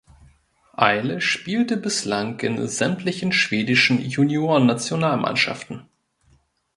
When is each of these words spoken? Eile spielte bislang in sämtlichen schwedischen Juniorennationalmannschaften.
Eile 0.77 1.21
spielte 1.21 1.77
bislang 1.77 2.39
in 2.39 2.67
sämtlichen 2.67 3.31
schwedischen 3.31 4.01
Juniorennationalmannschaften. 4.03 5.85